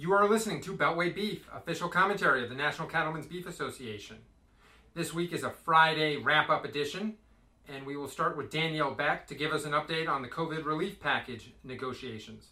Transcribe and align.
You 0.00 0.14
are 0.14 0.26
listening 0.26 0.62
to 0.62 0.74
Beltway 0.74 1.14
Beef, 1.14 1.46
official 1.54 1.90
commentary 1.90 2.42
of 2.42 2.48
the 2.48 2.54
National 2.54 2.88
Cattlemen's 2.88 3.26
Beef 3.26 3.46
Association. 3.46 4.16
This 4.94 5.12
week 5.12 5.30
is 5.30 5.42
a 5.42 5.50
Friday 5.50 6.16
wrap 6.16 6.48
up 6.48 6.64
edition, 6.64 7.16
and 7.68 7.84
we 7.84 7.98
will 7.98 8.08
start 8.08 8.34
with 8.34 8.50
Danielle 8.50 8.94
Beck 8.94 9.26
to 9.26 9.34
give 9.34 9.52
us 9.52 9.66
an 9.66 9.72
update 9.72 10.08
on 10.08 10.22
the 10.22 10.28
COVID 10.28 10.64
relief 10.64 10.98
package 11.00 11.52
negotiations. 11.64 12.46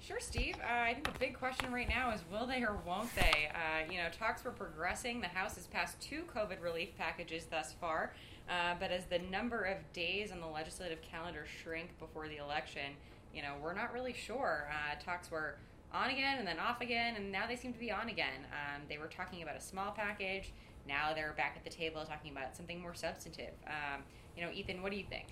Sure, 0.00 0.18
Steve. 0.18 0.56
Uh, 0.64 0.84
I 0.84 0.94
think 0.94 1.12
the 1.12 1.18
big 1.18 1.38
question 1.38 1.70
right 1.70 1.86
now 1.86 2.12
is 2.12 2.22
will 2.32 2.46
they 2.46 2.62
or 2.62 2.78
won't 2.86 3.14
they? 3.14 3.50
Uh, 3.50 3.92
you 3.92 3.98
know, 3.98 4.08
talks 4.08 4.42
were 4.42 4.50
progressing. 4.50 5.20
The 5.20 5.26
House 5.26 5.56
has 5.56 5.66
passed 5.66 6.00
two 6.00 6.22
COVID 6.34 6.62
relief 6.62 6.96
packages 6.96 7.44
thus 7.44 7.74
far, 7.78 8.14
uh, 8.48 8.72
but 8.80 8.90
as 8.90 9.04
the 9.04 9.18
number 9.18 9.64
of 9.64 9.76
days 9.92 10.32
on 10.32 10.40
the 10.40 10.46
legislative 10.46 11.02
calendar 11.02 11.44
shrink 11.62 11.90
before 11.98 12.26
the 12.26 12.38
election, 12.38 12.94
you 13.34 13.42
know, 13.42 13.52
we're 13.62 13.74
not 13.74 13.92
really 13.92 14.14
sure. 14.14 14.70
Uh, 14.72 14.98
talks 15.04 15.30
were 15.30 15.58
on 15.92 16.10
again 16.10 16.38
and 16.38 16.46
then 16.46 16.58
off 16.58 16.80
again, 16.80 17.16
and 17.16 17.30
now 17.32 17.46
they 17.46 17.56
seem 17.56 17.72
to 17.72 17.78
be 17.78 17.90
on 17.90 18.08
again. 18.08 18.46
Um, 18.52 18.82
they 18.88 18.98
were 18.98 19.06
talking 19.06 19.42
about 19.42 19.56
a 19.56 19.60
small 19.60 19.92
package. 19.92 20.52
Now 20.86 21.14
they're 21.14 21.34
back 21.36 21.54
at 21.56 21.64
the 21.64 21.70
table 21.70 22.04
talking 22.04 22.32
about 22.32 22.56
something 22.56 22.80
more 22.80 22.94
substantive. 22.94 23.54
Um, 23.66 24.02
you 24.36 24.44
know, 24.44 24.50
Ethan, 24.52 24.82
what 24.82 24.92
do 24.92 24.98
you 24.98 25.04
think? 25.08 25.26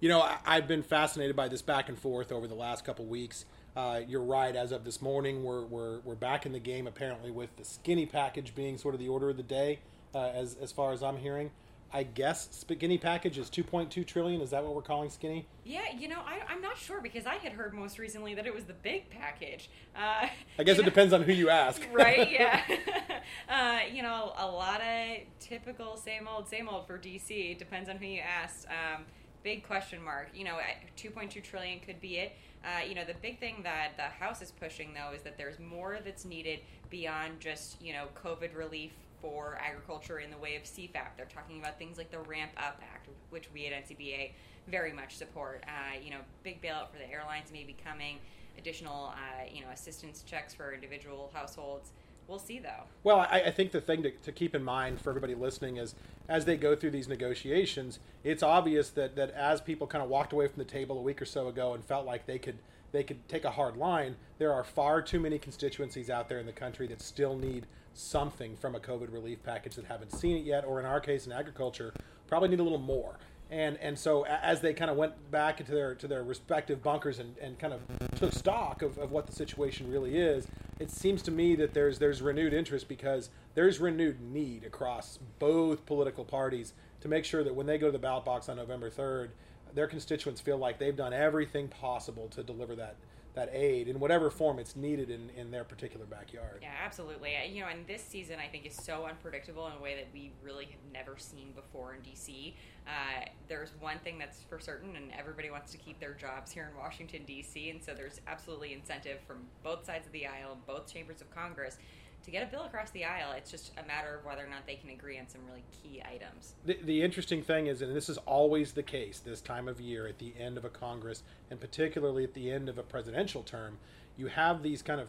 You 0.00 0.08
know, 0.10 0.20
I, 0.20 0.56
have 0.56 0.68
been 0.68 0.82
fascinated 0.82 1.36
by 1.36 1.48
this 1.48 1.62
back 1.62 1.88
and 1.88 1.98
forth 1.98 2.30
over 2.30 2.46
the 2.46 2.54
last 2.54 2.84
couple 2.84 3.06
weeks. 3.06 3.46
Uh, 3.74 4.00
you're 4.06 4.22
right. 4.22 4.54
As 4.54 4.72
of 4.72 4.84
this 4.84 5.00
morning, 5.00 5.42
we're, 5.42 5.62
we're, 5.62 6.00
we're 6.00 6.14
back 6.14 6.44
in 6.44 6.52
the 6.52 6.58
game, 6.58 6.86
apparently, 6.86 7.30
with 7.30 7.54
the 7.56 7.64
skinny 7.64 8.04
package 8.04 8.54
being 8.54 8.76
sort 8.76 8.94
of 8.94 9.00
the 9.00 9.08
order 9.08 9.30
of 9.30 9.38
the 9.38 9.42
day, 9.42 9.78
uh, 10.14 10.30
as, 10.34 10.56
as 10.60 10.70
far 10.70 10.92
as 10.92 11.02
I'm 11.02 11.16
hearing. 11.16 11.50
I 11.92 12.02
guess 12.02 12.48
skinny 12.50 12.98
package 12.98 13.38
is 13.38 13.48
2.2 13.48 14.06
trillion. 14.06 14.40
Is 14.40 14.50
that 14.50 14.64
what 14.64 14.74
we're 14.74 14.82
calling 14.82 15.08
skinny? 15.08 15.46
Yeah, 15.64 15.92
you 15.96 16.08
know, 16.08 16.20
I, 16.26 16.52
am 16.52 16.60
not 16.60 16.76
sure 16.76 17.00
because 17.00 17.26
I 17.26 17.36
had 17.36 17.52
heard 17.52 17.74
most 17.74 17.98
recently 17.98 18.34
that 18.34 18.46
it 18.46 18.54
was 18.54 18.64
the 18.64 18.74
big 18.74 19.08
package. 19.08 19.70
Uh, 19.96 20.28
I 20.58 20.64
guess 20.64 20.78
it 20.78 20.82
know, 20.82 20.88
depends 20.88 21.12
on 21.12 21.22
who 21.22 21.32
you 21.32 21.48
ask. 21.48 21.82
right? 21.92 22.30
Yeah. 22.36 22.60
uh, 23.48 23.80
you 23.90 24.02
know, 24.02 24.32
a 24.36 24.46
lot 24.46 24.80
of 24.80 25.18
typical 25.40 25.96
same 25.96 26.28
old, 26.28 26.48
same 26.48 26.68
old 26.68 26.86
for 26.86 26.98
DC. 26.98 27.56
Depends 27.56 27.88
on 27.88 27.96
who 27.96 28.06
you 28.06 28.20
ask. 28.20 28.66
Um, 28.68 29.04
big 29.42 29.64
question 29.66 30.02
mark. 30.02 30.30
You 30.34 30.44
know, 30.44 30.58
2.2 30.96 31.42
trillion 31.42 31.80
could 31.80 32.00
be 32.00 32.18
it. 32.18 32.32
Uh, 32.64 32.84
you 32.86 32.94
know, 32.94 33.04
the 33.04 33.14
big 33.22 33.38
thing 33.38 33.60
that 33.62 33.92
the 33.96 34.02
House 34.02 34.42
is 34.42 34.50
pushing 34.50 34.92
though 34.92 35.14
is 35.14 35.22
that 35.22 35.38
there's 35.38 35.58
more 35.60 35.98
that's 36.04 36.24
needed 36.24 36.60
beyond 36.90 37.38
just 37.40 37.80
you 37.80 37.92
know 37.92 38.06
COVID 38.22 38.56
relief 38.56 38.92
for 39.26 39.58
agriculture 39.60 40.20
in 40.20 40.30
the 40.30 40.38
way 40.38 40.54
of 40.54 40.62
CFAP. 40.62 41.16
They're 41.16 41.26
talking 41.26 41.58
about 41.58 41.78
things 41.78 41.98
like 41.98 42.12
the 42.12 42.20
Ramp 42.20 42.52
Up 42.56 42.80
Act, 42.92 43.08
which 43.30 43.48
we 43.52 43.66
at 43.66 43.72
NCBA 43.72 44.30
very 44.68 44.92
much 44.92 45.16
support. 45.16 45.64
Uh, 45.66 45.98
you 46.00 46.10
know, 46.10 46.18
big 46.44 46.62
bailout 46.62 46.90
for 46.92 46.98
the 46.98 47.10
airlines 47.10 47.50
may 47.52 47.64
be 47.64 47.76
coming. 47.84 48.18
Additional, 48.56 49.12
uh, 49.14 49.44
you 49.52 49.62
know, 49.62 49.70
assistance 49.70 50.22
checks 50.24 50.54
for 50.54 50.72
individual 50.72 51.30
households. 51.34 51.90
We'll 52.28 52.38
see, 52.38 52.60
though. 52.60 52.84
Well, 53.02 53.18
I, 53.18 53.42
I 53.46 53.50
think 53.50 53.72
the 53.72 53.80
thing 53.80 54.04
to, 54.04 54.10
to, 54.10 54.32
keep 54.32 54.54
in 54.54 54.62
mind 54.62 55.00
for 55.00 55.10
everybody 55.10 55.34
listening 55.34 55.76
is 55.76 55.94
as 56.28 56.44
they 56.44 56.56
go 56.56 56.74
through 56.76 56.90
these 56.90 57.08
negotiations, 57.08 57.98
it's 58.22 58.42
obvious 58.42 58.90
that, 58.90 59.16
that 59.16 59.30
as 59.32 59.60
people 59.60 59.86
kind 59.86 60.02
of 60.02 60.10
walked 60.10 60.32
away 60.32 60.46
from 60.48 60.58
the 60.58 60.68
table 60.68 60.98
a 60.98 61.02
week 61.02 61.20
or 61.20 61.24
so 61.24 61.48
ago 61.48 61.74
and 61.74 61.84
felt 61.84 62.06
like 62.06 62.26
they 62.26 62.38
could 62.38 62.58
they 62.92 63.02
could 63.02 63.28
take 63.28 63.44
a 63.44 63.50
hard 63.50 63.76
line, 63.76 64.14
there 64.38 64.52
are 64.52 64.64
far 64.64 65.02
too 65.02 65.20
many 65.20 65.38
constituencies 65.38 66.08
out 66.08 66.28
there 66.28 66.38
in 66.38 66.46
the 66.46 66.52
country 66.52 66.86
that 66.86 67.02
still 67.02 67.36
need 67.36 67.66
something 67.96 68.56
from 68.56 68.74
a 68.74 68.80
COVID 68.80 69.12
relief 69.12 69.42
package 69.42 69.76
that 69.76 69.86
haven't 69.86 70.12
seen 70.12 70.36
it 70.36 70.44
yet, 70.44 70.64
or 70.64 70.80
in 70.80 70.86
our 70.86 71.00
case 71.00 71.26
in 71.26 71.32
agriculture, 71.32 71.92
probably 72.28 72.48
need 72.48 72.60
a 72.60 72.62
little 72.62 72.78
more. 72.78 73.18
And 73.50 73.78
and 73.80 73.96
so 73.96 74.26
as 74.26 74.60
they 74.60 74.74
kind 74.74 74.90
of 74.90 74.96
went 74.96 75.30
back 75.30 75.60
into 75.60 75.72
their 75.72 75.94
to 75.96 76.08
their 76.08 76.24
respective 76.24 76.82
bunkers 76.82 77.20
and, 77.20 77.36
and 77.38 77.56
kind 77.58 77.72
of 77.72 77.80
took 78.16 78.32
stock 78.32 78.82
of, 78.82 78.98
of 78.98 79.12
what 79.12 79.26
the 79.26 79.32
situation 79.32 79.90
really 79.90 80.18
is, 80.18 80.48
it 80.80 80.90
seems 80.90 81.22
to 81.22 81.30
me 81.30 81.54
that 81.56 81.72
there's 81.72 82.00
there's 82.00 82.20
renewed 82.20 82.52
interest 82.52 82.88
because 82.88 83.30
there's 83.54 83.78
renewed 83.78 84.20
need 84.20 84.64
across 84.64 85.20
both 85.38 85.86
political 85.86 86.24
parties 86.24 86.72
to 87.00 87.08
make 87.08 87.24
sure 87.24 87.44
that 87.44 87.54
when 87.54 87.66
they 87.66 87.78
go 87.78 87.86
to 87.86 87.92
the 87.92 87.98
ballot 87.98 88.24
box 88.24 88.48
on 88.48 88.56
November 88.56 88.90
3rd, 88.90 89.28
their 89.74 89.86
constituents 89.86 90.40
feel 90.40 90.58
like 90.58 90.78
they've 90.78 90.96
done 90.96 91.12
everything 91.12 91.68
possible 91.68 92.26
to 92.28 92.42
deliver 92.42 92.74
that 92.74 92.96
that 93.36 93.50
aid 93.52 93.86
in 93.86 94.00
whatever 94.00 94.30
form 94.30 94.58
it's 94.58 94.74
needed 94.74 95.10
in, 95.10 95.30
in 95.36 95.50
their 95.50 95.62
particular 95.62 96.06
backyard. 96.06 96.60
Yeah, 96.62 96.70
absolutely. 96.84 97.34
You 97.52 97.60
know, 97.60 97.68
and 97.68 97.86
this 97.86 98.02
season 98.02 98.36
I 98.42 98.48
think 98.48 98.64
is 98.64 98.74
so 98.74 99.04
unpredictable 99.06 99.66
in 99.66 99.74
a 99.74 99.80
way 99.80 99.94
that 99.94 100.08
we 100.12 100.32
really 100.42 100.64
have 100.64 100.80
never 100.92 101.18
seen 101.18 101.52
before 101.54 101.94
in 101.94 102.00
DC. 102.00 102.54
Uh, 102.86 103.26
there's 103.46 103.72
one 103.78 103.98
thing 103.98 104.18
that's 104.18 104.40
for 104.48 104.58
certain, 104.58 104.96
and 104.96 105.12
everybody 105.16 105.50
wants 105.50 105.70
to 105.72 105.78
keep 105.78 106.00
their 106.00 106.14
jobs 106.14 106.50
here 106.50 106.70
in 106.72 106.78
Washington 106.80 107.24
D.C., 107.26 107.68
and 107.68 107.82
so 107.82 107.92
there's 107.94 108.20
absolutely 108.26 108.72
incentive 108.72 109.18
from 109.26 109.38
both 109.62 109.84
sides 109.84 110.06
of 110.06 110.12
the 110.12 110.26
aisle, 110.26 110.56
both 110.66 110.90
chambers 110.90 111.20
of 111.20 111.30
Congress, 111.30 111.76
to 112.24 112.30
get 112.30 112.42
a 112.42 112.46
bill 112.46 112.64
across 112.64 112.90
the 112.90 113.04
aisle. 113.04 113.32
It's 113.36 113.50
just 113.50 113.72
a 113.82 113.86
matter 113.86 114.16
of 114.16 114.24
whether 114.24 114.44
or 114.44 114.48
not 114.48 114.66
they 114.66 114.74
can 114.74 114.90
agree 114.90 115.18
on 115.18 115.28
some 115.28 115.40
really 115.48 115.64
key 115.82 116.02
items. 116.02 116.54
The, 116.64 116.78
the 116.82 117.02
interesting 117.02 117.42
thing 117.42 117.68
is, 117.68 117.82
and 117.82 117.94
this 117.94 118.08
is 118.08 118.18
always 118.18 118.72
the 118.72 118.82
case 118.82 119.20
this 119.20 119.40
time 119.40 119.68
of 119.68 119.80
year 119.80 120.06
at 120.06 120.18
the 120.18 120.32
end 120.38 120.58
of 120.58 120.64
a 120.64 120.68
Congress, 120.68 121.22
and 121.50 121.60
particularly 121.60 122.24
at 122.24 122.34
the 122.34 122.50
end 122.50 122.68
of 122.68 122.78
a 122.78 122.82
presidential 122.82 123.42
term, 123.42 123.78
you 124.16 124.26
have 124.26 124.62
these 124.62 124.82
kind 124.82 125.00
of 125.00 125.08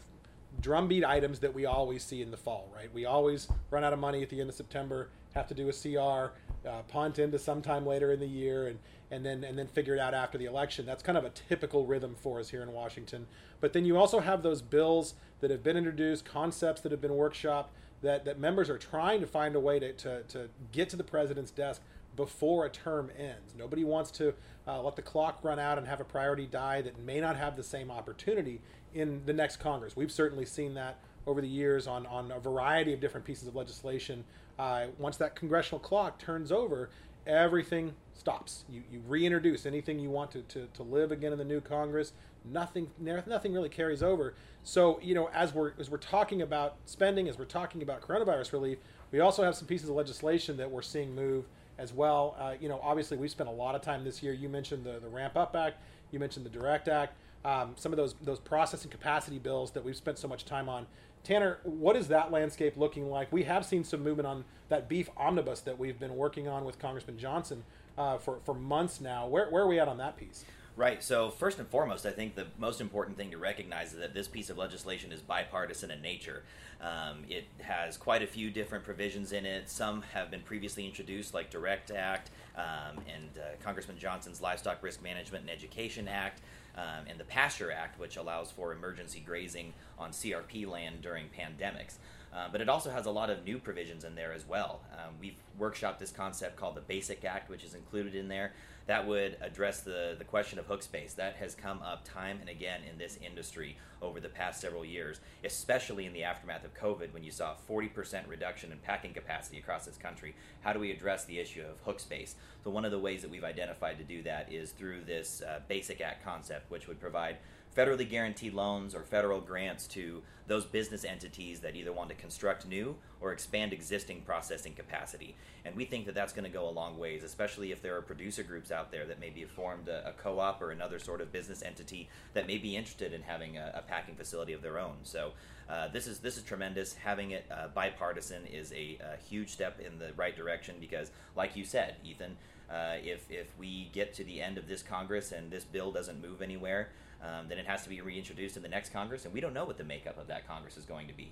drumbeat 0.62 1.04
items 1.04 1.40
that 1.40 1.54
we 1.54 1.66
always 1.66 2.04
see 2.04 2.22
in 2.22 2.32
the 2.32 2.38
fall, 2.38 2.70
right? 2.76 2.94
We 2.94 3.06
always 3.06 3.48
run 3.70 3.84
out 3.84 3.94
of 3.94 4.00
money 4.00 4.22
at 4.24 4.30
the 4.30 4.40
end 4.40 4.50
of 4.50 4.56
September, 4.56 5.10
have 5.34 5.48
to 5.48 5.54
do 5.54 5.70
a 5.70 5.74
CR, 5.74 6.34
uh, 6.68 6.82
punt 6.84 7.18
into 7.18 7.40
sometime 7.40 7.86
later 7.86 8.12
in 8.12 8.20
the 8.20 8.28
year, 8.28 8.68
and 8.68 8.80
and 9.10 9.26
then 9.26 9.44
and 9.44 9.58
then 9.58 9.68
figure 9.68 9.96
it 9.96 10.00
out 10.00 10.14
after 10.14 10.38
the 10.38 10.46
election. 10.46 10.86
That's 10.86 11.02
kind 11.02 11.18
of 11.18 11.24
a 11.24 11.30
typical 11.30 11.86
rhythm 11.86 12.16
for 12.22 12.40
us 12.40 12.50
here 12.50 12.62
in 12.62 12.72
Washington. 12.74 13.26
But 13.62 13.74
then 13.74 13.86
you 13.86 13.98
also 13.98 14.20
have 14.20 14.44
those 14.44 14.62
bills 14.62 15.16
that 15.40 15.50
have 15.50 15.64
been 15.64 15.78
introduced, 15.78 16.26
concepts 16.26 16.82
that 16.82 16.92
have 16.92 17.02
been 17.02 17.12
workshopped, 17.12 17.68
that, 18.02 18.26
that 18.26 18.40
members 18.40 18.70
are 18.70 18.78
trying 18.78 19.22
to 19.22 19.28
find 19.28 19.56
a 19.56 19.60
way 19.60 19.80
to, 19.80 19.94
to, 19.94 20.24
to 20.24 20.50
get 20.72 20.90
to 20.90 20.96
the 20.96 21.04
president's 21.04 21.52
desk 21.52 21.82
before 22.16 22.66
a 22.66 22.70
term 22.70 23.12
ends. 23.18 23.54
Nobody 23.58 23.84
wants 23.84 24.12
to 24.12 24.34
uh, 24.68 24.82
let 24.82 24.96
the 24.96 25.02
clock 25.02 25.40
run 25.44 25.60
out 25.60 25.78
and 25.78 25.88
have 25.88 26.02
a 26.02 26.04
priority 26.04 26.48
die 26.48 26.82
that 26.82 27.00
may 27.00 27.22
not 27.22 27.38
have 27.38 27.56
the 27.56 27.64
same 27.64 27.92
opportunity 27.92 28.60
in 28.94 29.22
the 29.26 29.34
next 29.34 29.58
Congress. 29.58 29.96
We've 29.96 30.12
certainly 30.12 30.46
seen 30.46 30.74
that 30.74 30.98
over 31.28 31.42
the 31.42 31.48
years 31.48 31.86
on, 31.86 32.08
on 32.08 32.32
a 32.32 32.40
variety 32.40 32.94
of 32.94 33.00
different 33.00 33.26
pieces 33.26 33.48
of 33.48 33.56
legislation. 33.56 34.24
Uh, 34.58 34.86
once 34.98 35.18
that 35.18 35.36
congressional 35.36 35.80
clock 35.80 36.18
turns 36.18 36.52
over, 36.52 36.90
everything 37.28 37.94
stops. 38.14 38.64
You, 38.70 38.82
you 38.92 39.02
reintroduce 39.08 39.66
anything 39.66 40.00
you 40.00 40.10
want 40.10 40.32
to, 40.32 40.42
to, 40.44 40.68
to 40.74 40.84
live 40.84 41.12
again 41.12 41.34
in 41.34 41.38
the 41.38 41.46
new 41.46 41.62
Congress. 41.62 42.14
Nothing 42.50 42.90
nothing 42.98 43.54
really 43.54 43.68
carries 43.68 44.02
over. 44.02 44.34
So 44.64 45.00
you 45.02 45.14
know, 45.14 45.30
as 45.34 45.54
we're 45.54 45.74
as 45.80 45.90
we're 45.90 45.98
talking 45.98 46.42
about 46.42 46.78
spending, 46.86 47.28
as 47.28 47.38
we're 47.38 47.44
talking 47.44 47.82
about 47.82 48.02
coronavirus 48.02 48.54
relief, 48.54 48.78
we 49.12 49.20
also 49.20 49.44
have 49.44 49.54
some 49.54 49.68
pieces 49.68 49.90
of 49.90 49.96
legislation 49.96 50.56
that 50.58 50.72
we're 50.72 50.82
seeing 50.82 51.14
move 51.14 51.46
as 51.78 51.92
well. 51.92 52.38
Uh, 52.40 52.54
you 52.60 52.70
know, 52.70 52.80
obviously 52.82 53.18
we've 53.18 53.32
spent 53.32 53.50
a 53.50 53.54
lot 53.54 53.76
of 53.76 53.82
time 53.82 54.06
this 54.06 54.24
year. 54.24 54.32
You 54.32 54.48
mentioned 54.48 54.86
the 54.86 55.00
the 55.00 55.10
Ramp 55.10 55.36
Up 55.36 55.58
Act. 55.58 55.78
You 56.12 56.20
mentioned 56.20 56.46
the 56.46 56.50
Direct 56.50 56.88
Act. 56.88 57.16
Um, 57.44 57.74
some 57.76 57.92
of 57.92 57.98
those 57.98 58.16
those 58.22 58.40
processing 58.40 58.90
capacity 58.90 59.40
bills 59.40 59.72
that 59.72 59.84
we've 59.84 59.98
spent 59.98 60.18
so 60.18 60.30
much 60.30 60.46
time 60.46 60.70
on. 60.70 60.88
Tanner, 61.28 61.58
what 61.64 61.98
is 61.98 62.08
that 62.08 62.32
landscape 62.32 62.78
looking 62.78 63.10
like? 63.10 63.30
We 63.34 63.44
have 63.44 63.66
seen 63.66 63.84
some 63.84 64.02
movement 64.02 64.28
on 64.28 64.46
that 64.70 64.88
beef 64.88 65.10
omnibus 65.18 65.60
that 65.62 65.78
we've 65.78 66.00
been 66.00 66.16
working 66.16 66.48
on 66.48 66.64
with 66.64 66.80
Congressman 66.80 67.18
Johnson 67.18 67.66
uh, 67.98 68.18
for, 68.18 68.40
for 68.46 68.54
months 68.54 69.02
now. 69.02 69.28
Where, 69.28 69.50
where 69.50 69.64
are 69.64 69.68
we 69.68 69.78
at 69.78 69.90
on 69.90 69.98
that 69.98 70.16
piece? 70.16 70.46
Right. 70.78 71.04
So, 71.04 71.30
first 71.30 71.60
and 71.60 71.68
foremost, 71.68 72.06
I 72.06 72.12
think 72.12 72.36
the 72.36 72.48
most 72.58 72.80
important 72.80 73.18
thing 73.18 73.32
to 73.32 73.38
recognize 73.38 73.92
is 73.92 74.00
that 74.00 74.14
this 74.14 74.30
piece 74.30 74.50
of 74.50 74.58
legislation 74.58 75.12
is 75.12 75.22
bipartisan 75.22 75.92
in 75.92 76.02
nature. 76.02 76.44
Um, 76.80 77.26
it 77.28 77.48
has 77.60 77.98
quite 77.98 78.22
a 78.22 78.28
few 78.28 78.50
different 78.50 78.86
provisions 78.86 79.34
in 79.34 79.46
it. 79.46 79.70
Some 79.70 80.04
have 80.14 80.32
been 80.32 80.42
previously 80.42 80.86
introduced, 80.86 81.34
like 81.34 81.50
Direct 81.50 81.92
Act 81.92 82.30
um, 82.56 83.04
and 83.14 83.38
uh, 83.38 83.62
Congressman 83.62 83.98
Johnson's 83.98 84.40
Livestock 84.40 84.82
Risk 84.82 85.04
Management 85.04 85.42
and 85.42 85.50
Education 85.50 86.08
Act 86.08 86.42
um, 86.78 87.06
and 87.10 87.20
the 87.20 87.24
Pasture 87.24 87.72
Act, 87.72 88.00
which 88.00 88.18
allows 88.18 88.52
for 88.52 88.72
emergency 88.72 89.22
grazing 89.26 89.74
on 89.98 90.12
CRP 90.12 90.68
land 90.68 91.02
during 91.02 91.26
pandemics. 91.26 91.96
Uh, 92.34 92.48
but 92.52 92.62
it 92.62 92.70
also 92.70 92.92
has 92.92 93.06
a 93.06 93.12
lot 93.12 93.30
of 93.30 93.44
new 93.46 93.58
provisions 93.58 94.04
in 94.04 94.16
there 94.16 94.32
as 94.32 94.48
well. 94.48 94.82
Um, 94.94 95.16
we've 95.20 95.36
workshopped 95.60 95.98
this 95.98 96.12
concept 96.12 96.56
called 96.56 96.76
the 96.76 96.82
Basic 96.82 97.26
Act, 97.26 97.50
which 97.50 97.64
is 97.64 97.74
included 97.74 98.14
in 98.14 98.28
there 98.28 98.52
that 98.88 99.06
would 99.06 99.38
address 99.42 99.82
the, 99.82 100.16
the 100.18 100.24
question 100.24 100.58
of 100.58 100.66
hook 100.66 100.82
space. 100.82 101.14
That 101.14 101.36
has 101.36 101.54
come 101.54 101.82
up 101.82 102.06
time 102.06 102.40
and 102.40 102.50
again 102.50 102.82
in 102.90 102.98
this 102.98 103.18
industry 103.26 103.78
over 104.02 104.20
the 104.20 104.30
past 104.30 104.62
several 104.62 104.86
years, 104.86 105.20
especially 105.44 106.06
in 106.06 106.14
the 106.14 106.24
aftermath 106.24 106.64
of 106.64 106.74
COVID 106.74 107.14
when 107.14 107.24
you 107.24 107.32
saw 107.32 107.54
a 107.54 107.72
40% 107.72 108.28
reduction 108.28 108.72
in 108.72 108.78
packing 108.80 109.14
capacity 109.14 109.60
across 109.60 109.86
this 109.86 109.98
country. 109.98 110.36
How 110.62 110.74
do 110.74 110.80
we 110.80 110.92
address 110.92 111.26
the 111.26 111.40
issue 111.40 111.64
of 111.70 111.80
hook 111.82 112.00
space? 112.00 112.36
So, 112.64 112.70
one 112.70 112.86
of 112.86 112.92
the 112.92 113.00
ways 113.00 113.22
that 113.22 113.32
we've 113.32 113.44
identified 113.44 113.98
to 113.98 114.04
do 114.04 114.24
that 114.24 114.52
is 114.52 114.72
through 114.72 115.02
this 115.06 115.42
uh, 115.42 115.60
Basic 115.68 116.00
Act 116.02 116.24
concept, 116.24 116.72
which 116.72 116.88
would 116.88 117.00
provide 117.00 117.38
federally 117.78 118.10
guaranteed 118.10 118.54
loans 118.54 118.96
or 118.96 119.04
federal 119.04 119.40
grants 119.40 119.86
to 119.86 120.24
those 120.48 120.66
business 120.66 121.04
entities 121.04 121.60
that 121.60 121.76
either 121.76 121.92
want 121.92 122.10
to 122.10 122.16
construct 122.16 122.66
new 122.66 122.96
or 123.22 123.32
expand 123.32 123.74
existing 123.74 124.22
processing 124.22 124.74
capacity. 124.74 125.36
And 125.66 125.76
we 125.76 125.86
think 125.86 126.06
that 126.06 126.16
that's 126.16 126.34
going 126.34 126.46
to 126.46 126.50
go 126.50 126.68
a 126.68 126.72
long 126.72 126.98
ways, 126.98 127.24
especially 127.24 127.72
if 127.72 127.82
there 127.82 127.96
are 127.98 128.02
producer 128.02 128.44
groups 128.44 128.72
out 128.72 128.92
there 128.92 129.06
that 129.06 129.20
maybe 129.20 129.42
have 129.42 129.52
formed 129.52 129.90
a, 129.90 130.10
a 130.10 130.14
co 130.14 130.40
op 130.40 130.62
or 130.62 130.72
another 130.72 131.00
sort 131.00 131.22
of 131.22 131.32
business 131.32 131.62
entity 131.62 132.10
that 132.34 132.48
may 132.48 132.58
be 132.58 132.76
interested 132.76 133.14
in 133.14 133.22
having 133.22 133.58
a, 133.58 133.74
a 133.76 133.82
packing 133.82 134.16
facility 134.16 134.54
of 134.54 134.62
their 134.62 134.80
own. 134.80 134.96
So 135.04 135.34
uh, 135.70 135.90
this 135.90 136.08
is 136.08 136.20
this 136.20 136.38
is 136.38 136.44
tremendous. 136.44 136.96
Having 136.96 137.32
it 137.32 137.46
uh, 137.52 137.68
bipartisan 137.76 138.46
is 138.46 138.72
a, 138.72 138.98
a, 139.02 139.18
huge 139.30 139.50
step 139.50 139.82
in 139.82 140.00
the 140.00 140.14
right 140.16 140.36
direction 140.36 140.76
because, 140.80 141.12
like 141.36 141.58
you 141.58 141.66
said, 141.66 141.96
Ethan, 142.06 142.38
uh, 142.72 142.96
if 143.04 143.30
if 143.30 143.48
we 143.58 143.90
get 143.92 144.14
to 144.14 144.24
the 144.24 144.42
end 144.42 144.58
of 144.58 144.68
this 144.70 144.82
Congress 144.82 145.34
and 145.34 145.52
this 145.52 145.66
bill 145.66 145.92
doesn't 145.92 146.22
move 146.22 146.42
anywhere, 146.42 146.90
um, 147.22 147.48
then 147.48 147.58
it 147.58 147.66
has 147.66 147.84
to 147.84 147.90
be 147.90 148.02
reintroduced 148.02 148.58
in 148.58 148.64
the 148.64 148.70
next 148.70 148.94
Congress, 148.94 149.26
and 149.26 149.34
we 149.34 149.42
don't 149.42 149.54
know 149.54 149.66
what 149.66 149.78
the 149.78 149.84
makeup 149.84 150.18
of 150.18 150.28
that 150.28 150.48
Congress 150.48 150.78
is 150.78 150.86
going 150.86 151.08
to 151.08 151.14
be. 151.14 151.32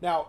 Now, 0.00 0.28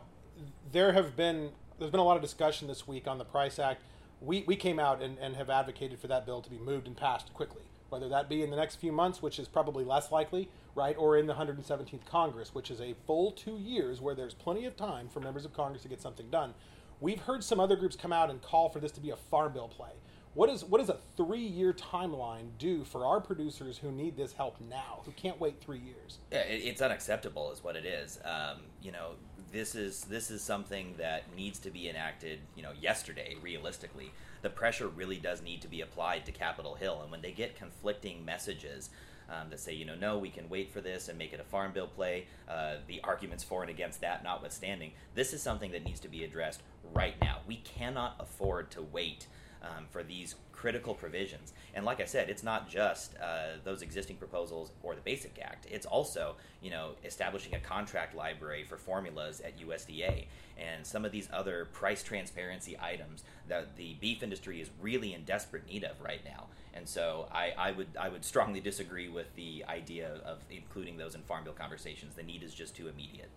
there 0.72 0.94
have 0.94 1.16
been 1.16 1.52
there's 1.80 1.92
been 1.92 2.00
a 2.00 2.06
lot 2.06 2.16
of 2.16 2.22
discussion 2.22 2.68
this 2.68 2.88
week 2.88 3.08
on 3.08 3.18
the 3.18 3.26
Price 3.26 3.60
Act. 3.60 3.82
We, 4.22 4.44
we 4.48 4.56
came 4.56 4.80
out 4.80 5.02
and, 5.02 5.18
and 5.18 5.36
have 5.36 5.50
advocated 5.50 6.00
for 6.00 6.08
that 6.08 6.26
bill 6.26 6.42
to 6.42 6.50
be 6.50 6.58
moved 6.58 6.88
and 6.88 6.96
passed 6.96 7.34
quickly, 7.34 7.64
whether 7.90 8.08
that 8.10 8.30
be 8.30 8.44
in 8.44 8.52
the 8.52 8.56
next 8.56 8.76
few 8.76 8.92
months, 8.92 9.22
which 9.22 9.40
is 9.40 9.48
probably 9.48 9.84
less 9.84 10.12
likely, 10.12 10.50
right, 10.76 10.96
or 10.98 11.18
in 11.18 11.26
the 11.26 11.34
117th 11.34 12.06
Congress, 12.06 12.54
which 12.54 12.72
is 12.72 12.80
a 12.80 12.96
full 13.06 13.32
two 13.32 13.58
years 13.58 14.00
where 14.00 14.16
there's 14.16 14.34
plenty 14.34 14.66
of 14.66 14.78
time 14.78 15.10
for 15.10 15.20
members 15.20 15.46
of 15.46 15.54
Congress 15.54 15.82
to 15.82 15.90
get 15.90 16.02
something 16.02 16.30
done. 16.30 16.54
We've 17.02 17.20
heard 17.20 17.44
some 17.44 17.60
other 17.60 17.76
groups 17.76 17.96
come 17.96 18.14
out 18.14 18.30
and 18.30 18.42
call 18.42 18.70
for 18.70 18.80
this 18.80 18.92
to 18.94 19.02
be 19.02 19.10
a 19.10 19.18
farm 19.18 19.54
bill 19.54 19.68
play. 19.68 19.92
What 20.34 20.50
is 20.50 20.66
what 20.66 20.80
does 20.80 20.90
a 20.90 20.98
three 21.16 21.46
year 21.46 21.74
timeline 21.74 22.48
do 22.58 22.84
for 22.84 23.06
our 23.06 23.22
producers 23.22 23.78
who 23.78 23.92
need 23.92 24.18
this 24.18 24.34
help 24.34 24.60
now, 24.70 25.02
who 25.06 25.12
can't 25.12 25.40
wait 25.40 25.62
three 25.62 25.80
years? 25.80 26.18
Yeah, 26.32 26.40
it's 26.40 26.82
unacceptable, 26.82 27.52
is 27.52 27.64
what 27.64 27.76
it 27.76 27.86
is. 27.86 28.20
Um, 28.26 28.62
you 28.82 28.92
know, 28.92 29.12
this 29.52 29.76
is 29.76 30.06
this 30.06 30.32
is 30.32 30.42
something 30.42 30.96
that 30.98 31.24
needs 31.36 31.60
to 31.60 31.70
be 31.70 31.88
enacted. 31.88 32.40
You 32.56 32.64
know, 32.64 32.72
yesterday. 32.82 33.36
Realistically, 33.44 34.12
the 34.42 34.50
pressure 34.50 34.88
really 34.88 35.18
does 35.18 35.44
need 35.44 35.62
to 35.62 35.68
be 35.68 35.82
applied 35.82 36.26
to 36.26 36.32
Capitol 36.32 36.76
Hill, 36.76 37.02
and 37.04 37.12
when 37.12 37.22
they 37.22 37.32
get 37.32 37.56
conflicting 37.56 38.26
messages. 38.26 38.90
Um, 39.30 39.50
that 39.52 39.62
say, 39.62 39.74
you 39.74 39.86
know, 39.86 39.96
no, 39.96 40.18
we 40.18 40.30
can 40.30 40.50
wait 40.50 40.70
for 40.74 40.82
this 40.82 41.08
and 41.08 41.18
make 41.18 41.32
it 41.32 41.40
a 41.40 41.46
farm 41.46 41.72
bill 41.72 41.88
play. 41.88 42.28
Uh, 42.48 42.76
the 42.88 43.00
arguments 43.06 43.42
for 43.42 43.62
and 43.62 43.72
against 43.72 44.02
that 44.02 44.22
notwithstanding, 44.22 44.92
this 45.16 45.32
is 45.32 45.42
something 45.42 45.72
that 45.72 45.86
needs 45.86 46.02
to 46.02 46.10
be 46.10 46.26
addressed 46.26 46.62
right 46.94 47.16
now. 47.22 47.40
We 47.48 47.56
cannot 47.56 48.18
afford 48.20 48.70
to 48.72 48.82
wait 48.82 49.28
um, 49.64 49.86
for 49.90 50.04
these 50.04 50.36
critical 50.52 50.94
provisions. 50.94 51.52
And 51.74 51.84
like 51.84 52.00
I 52.00 52.06
said, 52.06 52.30
it's 52.30 52.44
not 52.44 52.70
just 52.70 53.16
uh, 53.22 53.58
those 53.64 53.82
existing 53.82 54.16
proposals 54.16 54.72
or 54.82 54.96
the 54.96 55.02
Basic 55.02 55.38
Act. 55.42 55.68
It's 55.70 55.86
also, 55.86 56.36
you 56.62 56.72
know, 56.72 56.92
establishing 57.04 57.54
a 57.54 57.60
contract 57.60 58.16
library 58.16 58.64
for 58.64 58.78
formulas 58.78 59.42
at 59.42 59.60
USDA 59.60 60.26
and 60.58 60.86
some 60.86 61.04
of 61.04 61.12
these 61.12 61.28
other 61.34 61.66
price 61.74 62.04
transparency 62.04 62.78
items 62.80 63.24
that 63.50 63.76
the 63.76 63.96
beef 63.96 64.24
industry 64.24 64.62
is 64.62 64.70
really 64.82 65.14
in 65.14 65.24
desperate 65.24 65.68
need 65.68 65.84
of 65.84 66.00
right 66.00 66.22
now. 66.24 66.46
And 66.74 66.88
so 66.88 67.28
I, 67.32 67.54
I 67.58 67.72
would 67.72 67.90
I 68.00 68.10
would 68.10 68.26
strongly 68.26 68.60
disagree 68.60 69.10
with 69.10 69.36
the 69.36 69.64
idea 69.68 70.22
of 70.26 70.40
including 70.50 70.98
those 70.98 71.14
in 71.14 71.22
farm 71.22 71.44
bill 71.44 71.54
conversations. 71.54 72.16
The 72.16 72.24
need 72.24 72.42
is 72.42 72.54
just 72.54 72.76
too 72.76 72.88
immediate. 72.88 73.30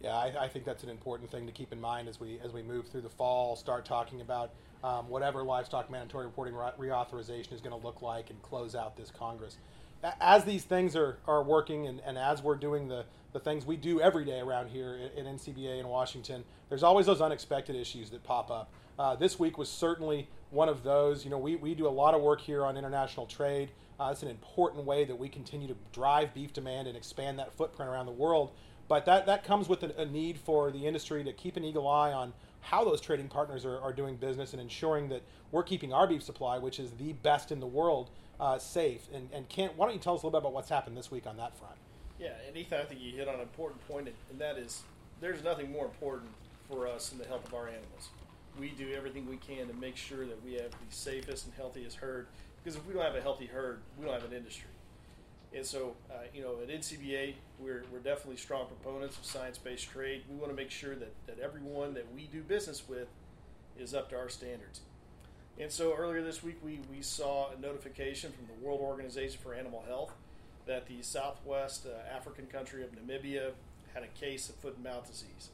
Yeah, 0.00 0.14
I, 0.14 0.44
I 0.44 0.48
think 0.48 0.64
that's 0.64 0.84
an 0.84 0.90
important 0.90 1.30
thing 1.30 1.46
to 1.46 1.52
keep 1.52 1.72
in 1.72 1.80
mind 1.80 2.08
as 2.08 2.20
we 2.20 2.38
as 2.44 2.52
we 2.52 2.62
move 2.62 2.86
through 2.86 3.00
the 3.00 3.08
fall. 3.08 3.56
Start 3.56 3.84
talking 3.84 4.20
about 4.20 4.52
um, 4.84 5.08
whatever 5.08 5.42
livestock 5.42 5.90
mandatory 5.90 6.26
reporting 6.26 6.54
reauthorization 6.54 7.52
is 7.52 7.60
going 7.60 7.78
to 7.78 7.84
look 7.84 8.00
like 8.02 8.30
and 8.30 8.40
close 8.42 8.74
out 8.74 8.96
this 8.96 9.10
Congress. 9.10 9.56
As 10.20 10.44
these 10.44 10.62
things 10.62 10.94
are, 10.94 11.18
are 11.26 11.42
working 11.42 11.88
and, 11.88 12.00
and 12.06 12.16
as 12.16 12.40
we're 12.40 12.54
doing 12.54 12.86
the, 12.86 13.04
the 13.32 13.40
things 13.40 13.66
we 13.66 13.76
do 13.76 14.00
every 14.00 14.24
day 14.24 14.38
around 14.38 14.68
here 14.68 14.94
in, 15.16 15.26
in 15.26 15.36
NCBA 15.36 15.80
in 15.80 15.88
Washington, 15.88 16.44
there's 16.68 16.84
always 16.84 17.06
those 17.06 17.20
unexpected 17.20 17.74
issues 17.74 18.10
that 18.10 18.22
pop 18.22 18.50
up. 18.50 18.70
Uh, 18.96 19.16
this 19.16 19.40
week 19.40 19.58
was 19.58 19.68
certainly 19.68 20.28
one 20.50 20.68
of 20.68 20.84
those. 20.84 21.24
You 21.24 21.30
know, 21.30 21.38
we, 21.38 21.56
we 21.56 21.74
do 21.74 21.88
a 21.88 21.90
lot 21.90 22.14
of 22.14 22.22
work 22.22 22.40
here 22.40 22.64
on 22.64 22.76
international 22.76 23.26
trade. 23.26 23.70
Uh, 23.98 24.10
it's 24.12 24.22
an 24.22 24.28
important 24.28 24.84
way 24.84 25.04
that 25.04 25.16
we 25.16 25.28
continue 25.28 25.66
to 25.66 25.76
drive 25.92 26.32
beef 26.32 26.52
demand 26.52 26.86
and 26.86 26.96
expand 26.96 27.40
that 27.40 27.52
footprint 27.52 27.90
around 27.90 28.06
the 28.06 28.12
world. 28.12 28.52
But 28.88 29.04
that, 29.04 29.26
that 29.26 29.44
comes 29.44 29.68
with 29.68 29.82
a, 29.82 30.06
need 30.06 30.38
for 30.38 30.70
the 30.70 30.86
industry 30.86 31.22
to 31.22 31.32
keep 31.32 31.56
an 31.56 31.64
eagle 31.64 31.86
eye 31.86 32.12
on 32.12 32.32
how 32.60 32.84
those 32.84 33.00
trading 33.00 33.28
partners 33.28 33.64
are, 33.64 33.78
are 33.80 33.92
doing 33.92 34.16
business 34.16 34.52
and 34.52 34.62
ensuring 34.62 35.10
that 35.10 35.22
we're 35.52 35.62
keeping 35.62 35.92
our 35.92 36.06
beef 36.06 36.22
supply, 36.22 36.58
which 36.58 36.80
is 36.80 36.90
the 36.92 37.12
best 37.12 37.52
in 37.52 37.60
the 37.60 37.66
world, 37.66 38.10
uh, 38.40 38.58
safe. 38.58 39.08
And, 39.12 39.28
and 39.32 39.48
Kent, 39.48 39.76
why 39.76 39.86
don't 39.86 39.94
you 39.94 40.00
tell 40.00 40.14
us 40.14 40.22
a 40.22 40.26
little 40.26 40.40
bit 40.40 40.44
about 40.44 40.54
what's 40.54 40.70
happened 40.70 40.96
this 40.96 41.10
week 41.10 41.26
on 41.26 41.36
that 41.36 41.56
front? 41.56 41.76
Yeah, 42.18 42.32
and 42.46 42.56
Ethan, 42.56 42.80
I 42.80 42.84
think 42.84 43.00
you 43.00 43.12
hit 43.12 43.28
on 43.28 43.36
an 43.36 43.40
important 43.40 43.86
point, 43.86 44.08
and 44.30 44.38
that 44.40 44.58
is 44.58 44.82
there's 45.20 45.44
nothing 45.44 45.70
more 45.70 45.84
important 45.84 46.30
for 46.68 46.88
us 46.88 47.10
than 47.10 47.18
the 47.18 47.26
health 47.26 47.46
of 47.46 47.54
our 47.54 47.68
animals. 47.68 48.08
We 48.58 48.70
do 48.70 48.92
everything 48.92 49.28
we 49.28 49.36
can 49.36 49.68
to 49.68 49.74
make 49.74 49.96
sure 49.96 50.26
that 50.26 50.44
we 50.44 50.54
have 50.54 50.70
the 50.70 50.76
safest 50.90 51.44
and 51.44 51.54
healthiest 51.54 51.98
herd, 51.98 52.26
because 52.62 52.76
if 52.76 52.84
we 52.86 52.94
don't 52.94 53.04
have 53.04 53.14
a 53.14 53.20
healthy 53.20 53.46
herd, 53.46 53.80
we 53.98 54.04
don't 54.04 54.14
have 54.14 54.28
an 54.28 54.36
industry. 54.36 54.68
And 55.54 55.64
so, 55.64 55.94
uh, 56.10 56.24
you 56.34 56.42
know, 56.42 56.56
at 56.62 56.68
NCBA, 56.68 57.34
we're, 57.58 57.84
we're 57.90 58.00
definitely 58.00 58.36
strong 58.36 58.66
proponents 58.66 59.16
of 59.16 59.24
science 59.24 59.56
based 59.56 59.88
trade. 59.88 60.24
We 60.28 60.36
want 60.36 60.50
to 60.50 60.56
make 60.56 60.70
sure 60.70 60.94
that, 60.94 61.12
that 61.26 61.38
everyone 61.40 61.94
that 61.94 62.12
we 62.14 62.24
do 62.24 62.42
business 62.42 62.86
with 62.88 63.08
is 63.78 63.94
up 63.94 64.10
to 64.10 64.16
our 64.16 64.28
standards. 64.28 64.80
And 65.58 65.72
so, 65.72 65.94
earlier 65.96 66.22
this 66.22 66.42
week, 66.42 66.58
we, 66.62 66.80
we 66.94 67.02
saw 67.02 67.50
a 67.50 67.60
notification 67.60 68.30
from 68.32 68.46
the 68.46 68.64
World 68.64 68.80
Organization 68.80 69.40
for 69.42 69.54
Animal 69.54 69.84
Health 69.88 70.12
that 70.66 70.86
the 70.86 71.02
southwest 71.02 71.86
uh, 71.86 72.14
African 72.14 72.46
country 72.46 72.84
of 72.84 72.90
Namibia 72.92 73.52
had 73.94 74.02
a 74.02 74.20
case 74.20 74.48
of 74.50 74.54
foot 74.56 74.74
and 74.76 74.84
mouth 74.84 75.10
disease. 75.10 75.48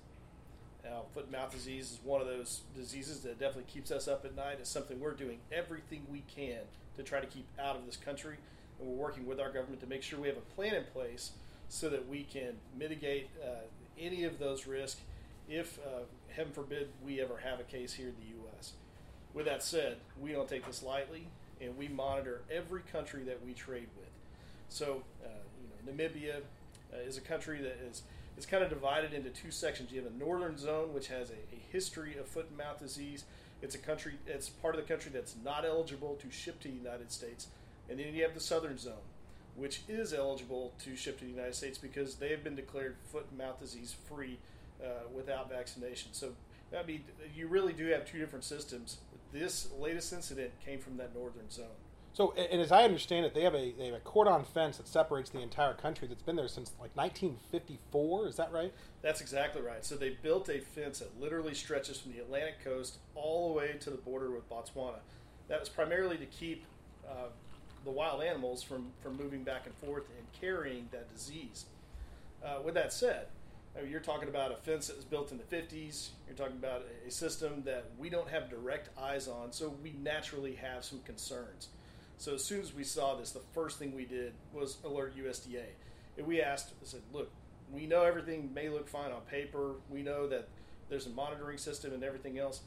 Now, 0.84 1.02
foot 1.14 1.24
and 1.24 1.32
mouth 1.32 1.52
disease 1.52 1.92
is 1.92 1.98
one 2.02 2.20
of 2.20 2.26
those 2.26 2.62
diseases 2.76 3.20
that 3.20 3.38
definitely 3.38 3.72
keeps 3.72 3.90
us 3.90 4.08
up 4.08 4.24
at 4.24 4.36
night. 4.36 4.56
It's 4.60 4.68
something 4.68 5.00
we're 5.00 5.12
doing 5.12 5.38
everything 5.50 6.04
we 6.10 6.24
can 6.34 6.60
to 6.96 7.02
try 7.02 7.20
to 7.20 7.26
keep 7.26 7.46
out 7.58 7.76
of 7.76 7.86
this 7.86 7.96
country 7.96 8.36
and 8.80 8.88
we're 8.88 8.94
working 8.94 9.26
with 9.26 9.40
our 9.40 9.50
government 9.50 9.80
to 9.80 9.86
make 9.86 10.02
sure 10.02 10.18
we 10.18 10.28
have 10.28 10.36
a 10.36 10.54
plan 10.54 10.74
in 10.74 10.84
place 10.92 11.32
so 11.68 11.88
that 11.88 12.08
we 12.08 12.24
can 12.24 12.54
mitigate 12.78 13.28
uh, 13.42 13.62
any 13.98 14.24
of 14.24 14.38
those 14.38 14.66
risks 14.66 15.00
if, 15.48 15.78
uh, 15.78 16.00
heaven 16.28 16.52
forbid, 16.52 16.88
we 17.04 17.20
ever 17.20 17.38
have 17.38 17.60
a 17.60 17.64
case 17.64 17.92
here 17.94 18.08
in 18.08 18.14
the 18.20 18.36
U.S. 18.38 18.72
With 19.34 19.46
that 19.46 19.62
said, 19.62 19.98
we 20.20 20.32
don't 20.32 20.48
take 20.48 20.66
this 20.66 20.82
lightly, 20.82 21.28
and 21.60 21.76
we 21.76 21.88
monitor 21.88 22.42
every 22.50 22.82
country 22.92 23.24
that 23.24 23.44
we 23.44 23.52
trade 23.52 23.88
with. 23.98 24.08
So, 24.68 25.02
uh, 25.24 25.28
you 25.60 25.68
know, 25.68 25.92
Namibia 25.92 26.36
uh, 26.92 27.06
is 27.06 27.18
a 27.18 27.20
country 27.20 27.60
that 27.60 27.78
is 27.88 28.02
is 28.36 28.46
kind 28.46 28.64
of 28.64 28.68
divided 28.68 29.12
into 29.12 29.30
two 29.30 29.52
sections. 29.52 29.92
You 29.92 30.02
have 30.02 30.12
a 30.12 30.18
northern 30.18 30.56
zone, 30.56 30.92
which 30.92 31.06
has 31.06 31.30
a, 31.30 31.34
a 31.34 31.58
history 31.70 32.16
of 32.18 32.26
foot 32.26 32.46
and 32.48 32.58
mouth 32.58 32.80
disease. 32.80 33.24
It's 33.62 33.76
a 33.76 33.78
country. 33.78 34.14
It's 34.26 34.48
part 34.48 34.74
of 34.74 34.80
the 34.80 34.88
country 34.88 35.12
that's 35.14 35.36
not 35.44 35.64
eligible 35.64 36.16
to 36.16 36.30
ship 36.30 36.58
to 36.60 36.68
the 36.68 36.74
United 36.74 37.12
States 37.12 37.46
and 37.88 37.98
then 37.98 38.14
you 38.14 38.22
have 38.22 38.34
the 38.34 38.40
southern 38.40 38.78
zone, 38.78 39.04
which 39.56 39.82
is 39.88 40.12
eligible 40.12 40.72
to 40.84 40.96
ship 40.96 41.18
to 41.18 41.24
the 41.24 41.30
United 41.30 41.54
States 41.54 41.78
because 41.78 42.16
they 42.16 42.30
have 42.30 42.44
been 42.44 42.56
declared 42.56 42.96
foot 43.10 43.26
and 43.30 43.38
mouth 43.38 43.60
disease 43.60 43.94
free 44.08 44.38
uh, 44.82 45.08
without 45.14 45.50
vaccination. 45.50 46.12
So 46.12 46.32
that 46.70 46.86
means 46.86 47.02
you 47.34 47.46
really 47.46 47.72
do 47.72 47.86
have 47.86 48.04
two 48.04 48.18
different 48.18 48.44
systems. 48.44 48.98
This 49.32 49.68
latest 49.78 50.12
incident 50.12 50.52
came 50.64 50.78
from 50.78 50.96
that 50.96 51.14
northern 51.14 51.50
zone. 51.50 51.66
So, 52.14 52.32
and 52.34 52.62
as 52.62 52.70
I 52.70 52.84
understand 52.84 53.26
it, 53.26 53.34
they 53.34 53.42
have 53.42 53.56
a 53.56 53.72
they 53.72 53.86
have 53.86 53.94
a 53.94 54.00
cordon 54.00 54.44
fence 54.44 54.76
that 54.76 54.86
separates 54.86 55.30
the 55.30 55.40
entire 55.40 55.74
country 55.74 56.06
that's 56.06 56.22
been 56.22 56.36
there 56.36 56.46
since 56.46 56.70
like 56.80 56.96
1954. 56.96 58.28
Is 58.28 58.36
that 58.36 58.52
right? 58.52 58.72
That's 59.02 59.20
exactly 59.20 59.60
right. 59.62 59.84
So 59.84 59.96
they 59.96 60.10
built 60.22 60.48
a 60.48 60.60
fence 60.60 61.00
that 61.00 61.20
literally 61.20 61.54
stretches 61.54 61.98
from 61.98 62.12
the 62.12 62.20
Atlantic 62.20 62.62
coast 62.62 62.98
all 63.16 63.48
the 63.48 63.54
way 63.54 63.74
to 63.80 63.90
the 63.90 63.96
border 63.96 64.30
with 64.30 64.48
Botswana. 64.48 65.00
That 65.48 65.58
was 65.58 65.68
primarily 65.68 66.16
to 66.18 66.26
keep 66.26 66.64
uh, 67.04 67.30
the 67.84 67.90
wild 67.90 68.22
animals 68.22 68.62
from, 68.62 68.86
from 69.02 69.16
moving 69.16 69.42
back 69.42 69.66
and 69.66 69.74
forth 69.76 70.04
and 70.16 70.26
carrying 70.40 70.88
that 70.92 71.12
disease. 71.14 71.66
Uh, 72.44 72.58
with 72.64 72.74
that 72.74 72.92
said, 72.92 73.26
you're 73.88 74.00
talking 74.00 74.28
about 74.28 74.52
a 74.52 74.56
fence 74.56 74.86
that 74.86 74.96
was 74.96 75.04
built 75.04 75.32
in 75.32 75.38
the 75.38 75.44
50s. 75.44 76.10
You're 76.26 76.36
talking 76.36 76.56
about 76.56 76.84
a 77.06 77.10
system 77.10 77.62
that 77.64 77.86
we 77.98 78.08
don't 78.08 78.28
have 78.28 78.48
direct 78.48 78.96
eyes 78.98 79.26
on, 79.26 79.52
so 79.52 79.74
we 79.82 79.94
naturally 80.02 80.54
have 80.54 80.84
some 80.84 81.00
concerns. 81.00 81.68
So 82.18 82.34
as 82.34 82.44
soon 82.44 82.60
as 82.60 82.72
we 82.72 82.84
saw 82.84 83.16
this, 83.16 83.32
the 83.32 83.40
first 83.52 83.78
thing 83.78 83.94
we 83.94 84.04
did 84.04 84.32
was 84.52 84.78
alert 84.84 85.16
USDA. 85.16 85.64
And 86.16 86.26
we 86.26 86.40
asked, 86.40 86.70
I 86.80 86.86
said, 86.86 87.00
look, 87.12 87.30
we 87.72 87.86
know 87.86 88.04
everything 88.04 88.52
may 88.54 88.68
look 88.68 88.88
fine 88.88 89.10
on 89.10 89.22
paper. 89.22 89.72
We 89.90 90.02
know 90.02 90.28
that 90.28 90.48
there's 90.88 91.06
a 91.06 91.10
monitoring 91.10 91.58
system 91.58 91.92
and 91.92 92.04
everything 92.04 92.38
else 92.38 92.60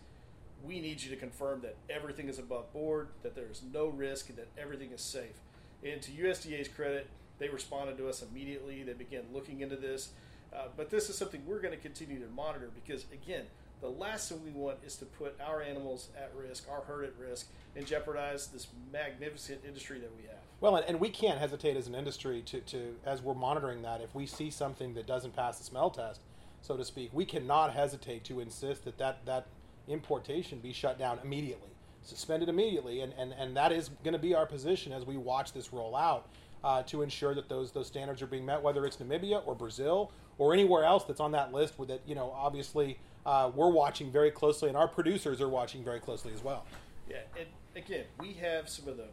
we 0.63 0.79
need 0.79 1.01
you 1.01 1.09
to 1.09 1.15
confirm 1.15 1.61
that 1.61 1.75
everything 1.89 2.29
is 2.29 2.39
above 2.39 2.71
board, 2.73 3.09
that 3.23 3.35
there's 3.35 3.61
no 3.73 3.87
risk, 3.87 4.29
and 4.29 4.37
that 4.37 4.47
everything 4.57 4.91
is 4.91 5.01
safe. 5.01 5.39
And 5.83 6.01
to 6.01 6.11
USDA's 6.11 6.67
credit, 6.67 7.07
they 7.39 7.49
responded 7.49 7.97
to 7.97 8.09
us 8.09 8.23
immediately. 8.23 8.83
They 8.83 8.93
began 8.93 9.23
looking 9.33 9.61
into 9.61 9.75
this. 9.75 10.09
Uh, 10.53 10.67
but 10.75 10.89
this 10.89 11.09
is 11.09 11.17
something 11.17 11.41
we're 11.45 11.61
going 11.61 11.73
to 11.73 11.79
continue 11.79 12.19
to 12.19 12.31
monitor 12.31 12.69
because, 12.73 13.05
again, 13.11 13.43
the 13.81 13.89
last 13.89 14.29
thing 14.29 14.43
we 14.43 14.51
want 14.51 14.77
is 14.83 14.95
to 14.97 15.05
put 15.05 15.39
our 15.39 15.61
animals 15.61 16.09
at 16.17 16.31
risk, 16.35 16.65
our 16.69 16.81
herd 16.81 17.05
at 17.05 17.13
risk, 17.19 17.47
and 17.75 17.85
jeopardize 17.85 18.47
this 18.47 18.67
magnificent 18.91 19.61
industry 19.67 19.99
that 19.99 20.09
we 20.15 20.23
have. 20.23 20.39
Well, 20.61 20.77
and, 20.77 20.85
and 20.87 20.99
we 20.99 21.09
can't 21.09 21.37
hesitate 21.37 21.77
as 21.77 21.87
an 21.87 21.93
industry 21.93 22.41
to, 22.47 22.61
to, 22.61 22.95
as 23.05 23.21
we're 23.21 23.35
monitoring 23.35 23.83
that, 23.83 24.01
if 24.01 24.15
we 24.15 24.25
see 24.25 24.49
something 24.49 24.95
that 24.95 25.05
doesn't 25.05 25.35
pass 25.35 25.59
the 25.59 25.63
smell 25.63 25.91
test, 25.91 26.21
so 26.61 26.75
to 26.75 26.83
speak, 26.83 27.11
we 27.13 27.23
cannot 27.23 27.73
hesitate 27.73 28.23
to 28.25 28.39
insist 28.39 28.83
that 28.85 28.97
that, 28.97 29.25
that 29.25 29.45
importation 29.87 30.59
be 30.59 30.73
shut 30.73 30.99
down 30.99 31.19
immediately, 31.23 31.69
suspended 32.03 32.49
immediately. 32.49 33.01
And, 33.01 33.13
and, 33.17 33.33
and 33.37 33.55
that 33.57 33.71
is 33.71 33.89
going 34.03 34.13
to 34.13 34.19
be 34.19 34.35
our 34.35 34.45
position 34.45 34.91
as 34.91 35.05
we 35.05 35.17
watch 35.17 35.53
this 35.53 35.73
roll 35.73 35.95
out 35.95 36.27
uh, 36.63 36.83
to 36.83 37.01
ensure 37.01 37.33
that 37.35 37.49
those, 37.49 37.71
those 37.71 37.87
standards 37.87 38.21
are 38.21 38.27
being 38.27 38.45
met, 38.45 38.61
whether 38.61 38.85
it's 38.85 38.97
Namibia 38.97 39.45
or 39.45 39.55
Brazil 39.55 40.11
or 40.37 40.53
anywhere 40.53 40.83
else 40.83 41.03
that's 41.03 41.19
on 41.19 41.31
that 41.31 41.53
list 41.53 41.79
with 41.79 41.89
it, 41.89 42.01
you 42.05 42.15
know, 42.15 42.31
obviously 42.35 42.99
uh, 43.25 43.51
we're 43.53 43.69
watching 43.69 44.11
very 44.11 44.31
closely 44.31 44.69
and 44.69 44.77
our 44.77 44.87
producers 44.87 45.41
are 45.41 45.49
watching 45.49 45.83
very 45.83 45.99
closely 45.99 46.33
as 46.33 46.43
well. 46.43 46.65
Yeah, 47.09 47.17
and 47.37 47.47
again, 47.75 48.05
we 48.19 48.33
have 48.33 48.69
some 48.69 48.87
of 48.87 48.97
the 48.97 49.05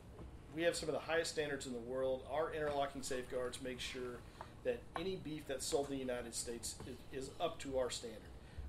we 0.54 0.62
have 0.62 0.76
some 0.76 0.88
of 0.88 0.94
the 0.94 1.00
highest 1.00 1.32
standards 1.32 1.66
in 1.66 1.72
the 1.72 1.80
world. 1.80 2.22
Our 2.32 2.54
interlocking 2.54 3.02
safeguards 3.02 3.60
make 3.60 3.80
sure 3.80 4.18
that 4.62 4.80
any 4.98 5.16
beef 5.16 5.42
that's 5.48 5.66
sold 5.66 5.86
in 5.90 5.94
the 5.94 6.00
United 6.00 6.34
States 6.34 6.76
is, 6.86 7.24
is 7.24 7.30
up 7.40 7.58
to 7.60 7.78
our 7.78 7.90
standard. 7.90 8.20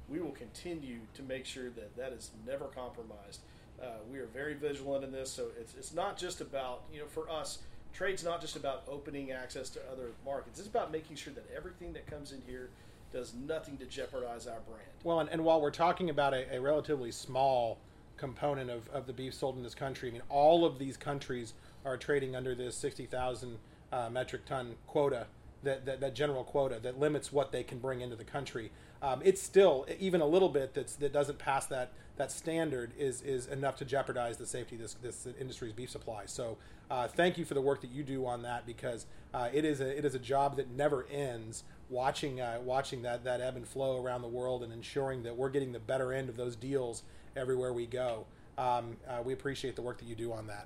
We 0.09 0.19
will 0.19 0.31
continue 0.31 0.99
to 1.15 1.23
make 1.23 1.45
sure 1.45 1.69
that 1.71 1.95
that 1.97 2.13
is 2.13 2.31
never 2.45 2.65
compromised. 2.65 3.41
Uh, 3.81 3.87
we 4.11 4.19
are 4.19 4.27
very 4.27 4.53
vigilant 4.53 5.03
in 5.03 5.11
this, 5.11 5.31
so 5.31 5.47
it's, 5.59 5.75
it's 5.75 5.93
not 5.93 6.17
just 6.17 6.41
about 6.41 6.83
you 6.93 6.99
know 6.99 7.07
for 7.07 7.29
us 7.29 7.59
trade's 7.95 8.23
not 8.23 8.41
just 8.41 8.57
about 8.57 8.83
opening 8.89 9.31
access 9.31 9.69
to 9.69 9.79
other 9.91 10.11
markets. 10.25 10.59
It's 10.59 10.67
about 10.67 10.91
making 10.91 11.15
sure 11.15 11.33
that 11.33 11.45
everything 11.55 11.93
that 11.93 12.05
comes 12.05 12.33
in 12.33 12.41
here 12.45 12.69
does 13.11 13.33
nothing 13.33 13.77
to 13.77 13.85
jeopardize 13.85 14.47
our 14.47 14.59
brand. 14.67 14.89
Well, 15.05 15.21
and, 15.21 15.29
and 15.29 15.45
while 15.45 15.61
we're 15.61 15.71
talking 15.71 16.09
about 16.09 16.33
a, 16.33 16.53
a 16.53 16.59
relatively 16.59 17.11
small 17.11 17.77
component 18.17 18.69
of, 18.69 18.89
of 18.89 19.07
the 19.07 19.13
beef 19.13 19.33
sold 19.33 19.55
in 19.55 19.63
this 19.63 19.75
country, 19.75 20.09
I 20.09 20.11
mean, 20.11 20.21
all 20.27 20.65
of 20.65 20.77
these 20.77 20.97
countries 20.97 21.53
are 21.85 21.95
trading 21.95 22.35
under 22.35 22.53
this 22.53 22.75
60,000 22.75 23.57
uh, 23.93 24.09
metric 24.09 24.45
ton 24.45 24.75
quota, 24.87 25.27
that, 25.63 25.85
that, 25.85 26.01
that, 26.01 26.13
general 26.13 26.43
quota 26.43 26.79
that 26.81 26.99
limits 26.99 27.31
what 27.31 27.53
they 27.53 27.63
can 27.63 27.79
bring 27.79 28.01
into 28.01 28.17
the 28.17 28.25
country. 28.25 28.71
Um, 29.05 29.21
it's 29.23 29.39
still, 29.39 29.85
even 29.99 30.19
a 30.19 30.25
little 30.25 30.49
bit 30.49 30.73
that's, 30.73 30.95
that 30.95 31.13
doesn't 31.13 31.37
pass 31.37 31.67
that, 31.67 31.91
that 32.17 32.31
standard 32.31 32.91
is, 32.97 33.21
is 33.21 33.45
enough 33.45 33.75
to 33.75 33.85
jeopardize 33.85 34.37
the 34.37 34.47
safety 34.47 34.77
of 34.77 34.81
this, 34.81 34.95
this 34.95 35.27
industry's 35.39 35.73
beef 35.73 35.91
supply. 35.91 36.23
So 36.25 36.57
uh, 36.89 37.07
thank 37.07 37.37
you 37.37 37.45
for 37.45 37.53
the 37.53 37.61
work 37.61 37.81
that 37.81 37.91
you 37.91 38.03
do 38.03 38.25
on 38.25 38.41
that 38.41 38.65
because 38.65 39.05
uh, 39.31 39.49
it, 39.53 39.63
is 39.63 39.79
a, 39.79 39.95
it 39.95 40.05
is 40.05 40.15
a 40.15 40.19
job 40.19 40.55
that 40.55 40.71
never 40.71 41.05
ends 41.11 41.65
watching 41.87 42.41
uh, 42.41 42.57
watching 42.63 43.03
that 43.03 43.23
that 43.25 43.41
ebb 43.41 43.55
and 43.55 43.67
flow 43.67 44.03
around 44.03 44.23
the 44.23 44.27
world 44.27 44.63
and 44.63 44.73
ensuring 44.73 45.21
that 45.21 45.37
we're 45.37 45.49
getting 45.49 45.71
the 45.71 45.79
better 45.79 46.11
end 46.11 46.27
of 46.27 46.35
those 46.35 46.55
deals 46.55 47.03
everywhere 47.35 47.73
we 47.73 47.85
go. 47.85 48.25
Um, 48.57 48.97
uh, 49.07 49.21
we 49.23 49.33
appreciate 49.33 49.75
the 49.75 49.83
work 49.83 49.99
that 49.99 50.05
you 50.05 50.15
do 50.15 50.33
on 50.33 50.47
that. 50.47 50.65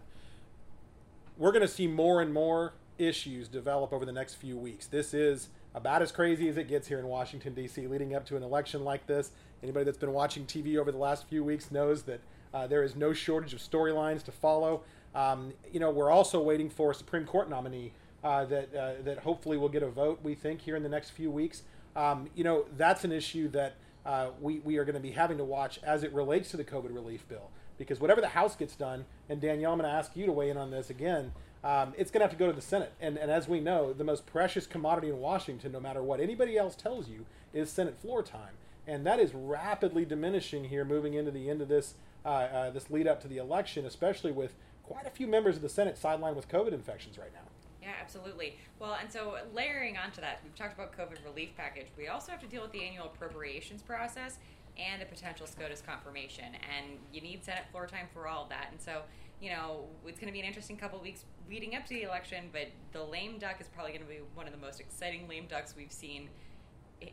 We're 1.37 1.51
going 1.51 1.61
to 1.61 1.67
see 1.67 1.87
more 1.87 2.21
and 2.21 2.33
more 2.33 2.71
issues 2.97 3.49
develop 3.49 3.91
over 3.91 4.05
the 4.05 4.13
next 4.13 4.35
few 4.35 4.55
weeks. 4.55 4.87
This 4.87 5.13
is 5.13 5.49
about 5.75 6.01
as 6.01 6.11
crazy 6.11 6.49
as 6.49 6.57
it 6.57 6.67
gets 6.67 6.87
here 6.87 6.99
in 6.99 7.07
Washington 7.07 7.53
D.C. 7.53 7.87
Leading 7.87 8.15
up 8.15 8.25
to 8.27 8.37
an 8.37 8.43
election 8.43 8.83
like 8.83 9.05
this, 9.07 9.31
anybody 9.61 9.85
that's 9.85 9.97
been 9.97 10.13
watching 10.13 10.45
TV 10.45 10.77
over 10.77 10.91
the 10.91 10.97
last 10.97 11.27
few 11.27 11.43
weeks 11.43 11.71
knows 11.71 12.03
that 12.03 12.21
uh, 12.53 12.67
there 12.67 12.83
is 12.83 12.95
no 12.95 13.13
shortage 13.13 13.53
of 13.53 13.59
storylines 13.59 14.23
to 14.23 14.31
follow. 14.31 14.81
Um, 15.13 15.53
you 15.71 15.79
know, 15.79 15.91
we're 15.91 16.11
also 16.11 16.41
waiting 16.41 16.69
for 16.69 16.91
a 16.91 16.95
Supreme 16.95 17.25
Court 17.25 17.49
nominee 17.49 17.93
uh, 18.23 18.45
that 18.45 18.75
uh, 18.75 19.01
that 19.03 19.19
hopefully 19.19 19.57
will 19.57 19.69
get 19.69 19.83
a 19.83 19.89
vote. 19.89 20.19
We 20.23 20.35
think 20.35 20.61
here 20.61 20.75
in 20.75 20.83
the 20.83 20.89
next 20.89 21.11
few 21.11 21.31
weeks. 21.31 21.63
Um, 21.95 22.29
you 22.35 22.43
know, 22.43 22.65
that's 22.77 23.03
an 23.03 23.11
issue 23.11 23.49
that 23.49 23.75
uh, 24.05 24.29
we 24.41 24.59
we 24.59 24.77
are 24.77 24.85
going 24.85 24.95
to 24.95 25.01
be 25.01 25.11
having 25.11 25.37
to 25.37 25.43
watch 25.43 25.79
as 25.83 26.03
it 26.03 26.13
relates 26.13 26.49
to 26.51 26.57
the 26.57 26.63
COVID 26.63 26.93
relief 26.93 27.27
bill 27.27 27.49
because 27.77 27.99
whatever 27.99 28.21
the 28.21 28.27
House 28.27 28.55
gets 28.55 28.75
done, 28.75 29.05
and 29.29 29.39
Danielle, 29.39 29.71
I'm 29.71 29.79
going 29.79 29.89
to 29.89 29.95
ask 29.95 30.15
you 30.15 30.25
to 30.25 30.31
weigh 30.31 30.49
in 30.49 30.57
on 30.57 30.69
this 30.69 30.89
again. 30.89 31.31
Um, 31.63 31.93
it's 31.97 32.09
going 32.09 32.21
to 32.21 32.25
have 32.25 32.31
to 32.31 32.37
go 32.37 32.47
to 32.47 32.53
the 32.53 32.61
Senate, 32.61 32.93
and 33.01 33.17
and 33.17 33.29
as 33.29 33.47
we 33.47 33.59
know, 33.59 33.91
the 33.91 34.05
most 34.05 34.25
precious 34.25 34.65
commodity 34.65 35.09
in 35.09 35.19
Washington, 35.19 35.73
no 35.73 35.79
matter 35.79 36.01
what 36.01 36.21
anybody 36.21 36.57
else 36.57 36.75
tells 36.75 37.09
you, 37.09 37.25
is 37.53 37.69
Senate 37.69 37.99
floor 37.99 38.23
time, 38.23 38.53
and 38.87 39.05
that 39.05 39.19
is 39.19 39.33
rapidly 39.33 40.05
diminishing 40.05 40.65
here, 40.65 40.85
moving 40.85 41.15
into 41.15 41.31
the 41.31 41.49
end 41.49 41.61
of 41.61 41.67
this 41.67 41.95
uh, 42.25 42.29
uh, 42.29 42.69
this 42.69 42.89
lead 42.89 43.07
up 43.07 43.21
to 43.21 43.27
the 43.27 43.37
election, 43.37 43.85
especially 43.85 44.31
with 44.31 44.53
quite 44.83 45.05
a 45.05 45.09
few 45.09 45.27
members 45.27 45.57
of 45.57 45.61
the 45.61 45.69
Senate 45.69 45.99
sidelined 46.01 46.35
with 46.35 46.47
COVID 46.47 46.73
infections 46.73 47.17
right 47.17 47.33
now. 47.33 47.41
Yeah, 47.81 47.89
absolutely. 48.01 48.57
Well, 48.79 48.97
and 48.99 49.11
so 49.11 49.37
layering 49.53 49.97
onto 49.97 50.21
that, 50.21 50.39
we've 50.43 50.55
talked 50.55 50.73
about 50.73 50.97
COVID 50.97 51.23
relief 51.25 51.49
package. 51.57 51.87
We 51.97 52.07
also 52.07 52.31
have 52.31 52.41
to 52.41 52.47
deal 52.47 52.61
with 52.61 52.71
the 52.71 52.83
annual 52.83 53.05
appropriations 53.05 53.81
process 53.81 54.37
and 54.77 55.01
a 55.01 55.05
potential 55.05 55.45
SCOTUS 55.45 55.81
confirmation, 55.81 56.45
and 56.77 56.97
you 57.13 57.21
need 57.21 57.43
Senate 57.43 57.63
floor 57.71 57.85
time 57.85 58.07
for 58.13 58.27
all 58.27 58.43
of 58.43 58.49
that. 58.49 58.69
And 58.71 58.81
so, 58.81 59.01
you 59.41 59.49
know, 59.49 59.85
it's 60.05 60.19
going 60.19 60.27
to 60.27 60.33
be 60.33 60.39
an 60.39 60.45
interesting 60.45 60.77
couple 60.77 60.99
weeks 60.99 61.25
leading 61.49 61.75
up 61.75 61.85
to 61.85 61.93
the 61.93 62.03
election. 62.03 62.45
But 62.51 62.67
the 62.91 63.03
lame 63.03 63.39
duck 63.39 63.59
is 63.59 63.67
probably 63.67 63.91
going 63.91 64.03
to 64.03 64.09
be 64.09 64.19
one 64.35 64.45
of 64.45 64.53
the 64.53 64.59
most 64.59 64.79
exciting 64.79 65.27
lame 65.27 65.45
ducks 65.49 65.75
we've 65.75 65.91
seen 65.91 66.29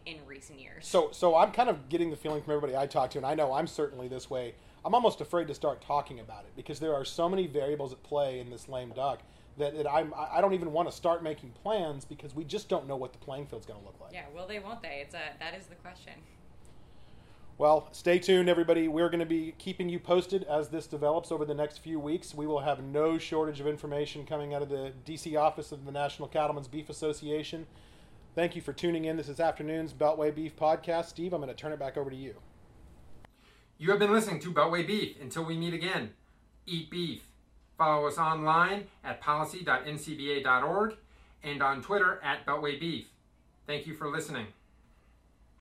in 0.04 0.16
recent 0.26 0.60
years. 0.60 0.86
So, 0.86 1.10
so 1.12 1.36
I'm 1.36 1.52
kind 1.52 1.68
of 1.68 1.88
getting 1.88 2.10
the 2.10 2.16
feeling 2.16 2.42
from 2.42 2.52
everybody 2.52 2.76
I 2.76 2.86
talk 2.86 3.10
to, 3.10 3.18
and 3.18 3.26
I 3.26 3.34
know 3.34 3.52
I'm 3.52 3.68
certainly 3.68 4.08
this 4.08 4.28
way 4.28 4.54
I'm 4.86 4.94
almost 4.94 5.20
afraid 5.20 5.48
to 5.48 5.54
start 5.54 5.82
talking 5.82 6.20
about 6.20 6.44
it 6.44 6.52
because 6.54 6.78
there 6.78 6.94
are 6.94 7.04
so 7.04 7.28
many 7.28 7.48
variables 7.48 7.92
at 7.92 8.00
play 8.04 8.38
in 8.38 8.50
this 8.50 8.68
lame 8.68 8.92
duck 8.94 9.18
that, 9.58 9.76
that 9.76 9.90
I'm, 9.90 10.14
I 10.16 10.40
don't 10.40 10.54
even 10.54 10.70
want 10.70 10.88
to 10.88 10.94
start 10.94 11.24
making 11.24 11.50
plans 11.62 12.04
because 12.04 12.36
we 12.36 12.44
just 12.44 12.68
don't 12.68 12.86
know 12.86 12.94
what 12.94 13.12
the 13.12 13.18
playing 13.18 13.48
field's 13.48 13.66
going 13.66 13.80
to 13.80 13.84
look 13.84 14.00
like. 14.00 14.12
Yeah, 14.12 14.26
will 14.32 14.46
they, 14.46 14.60
won't 14.60 14.82
they? 14.82 15.02
It's 15.02 15.14
a, 15.14 15.36
that 15.40 15.58
is 15.58 15.66
the 15.66 15.74
question. 15.74 16.12
Well, 17.58 17.88
stay 17.92 18.18
tuned, 18.18 18.50
everybody. 18.50 18.86
We're 18.86 19.08
going 19.08 19.20
to 19.20 19.24
be 19.24 19.54
keeping 19.56 19.88
you 19.88 19.98
posted 19.98 20.44
as 20.44 20.68
this 20.68 20.86
develops 20.86 21.32
over 21.32 21.46
the 21.46 21.54
next 21.54 21.78
few 21.78 21.98
weeks. 21.98 22.34
We 22.34 22.46
will 22.46 22.60
have 22.60 22.82
no 22.82 23.16
shortage 23.16 23.60
of 23.60 23.66
information 23.66 24.26
coming 24.26 24.52
out 24.52 24.60
of 24.60 24.68
the 24.68 24.92
DC 25.06 25.40
office 25.40 25.72
of 25.72 25.86
the 25.86 25.92
National 25.92 26.28
Cattlemen's 26.28 26.68
Beef 26.68 26.90
Association. 26.90 27.66
Thank 28.34 28.56
you 28.56 28.60
for 28.60 28.74
tuning 28.74 29.06
in. 29.06 29.16
This 29.16 29.30
is 29.30 29.40
afternoon's 29.40 29.94
Beltway 29.94 30.34
Beef 30.34 30.54
Podcast. 30.54 31.06
Steve, 31.06 31.32
I'm 31.32 31.40
going 31.40 31.48
to 31.48 31.58
turn 31.58 31.72
it 31.72 31.78
back 31.78 31.96
over 31.96 32.10
to 32.10 32.16
you. 32.16 32.34
You 33.78 33.90
have 33.90 34.00
been 34.00 34.12
listening 34.12 34.40
to 34.40 34.52
Beltway 34.52 34.86
Beef. 34.86 35.16
Until 35.18 35.44
we 35.44 35.56
meet 35.56 35.72
again, 35.72 36.10
eat 36.66 36.90
beef. 36.90 37.26
Follow 37.78 38.06
us 38.06 38.18
online 38.18 38.88
at 39.02 39.22
policy.ncba.org 39.22 40.94
and 41.42 41.62
on 41.62 41.80
Twitter 41.80 42.20
at 42.22 42.44
Beltway 42.44 42.78
Beef. 42.78 43.06
Thank 43.66 43.86
you 43.86 43.94
for 43.94 44.10
listening. 44.10 44.48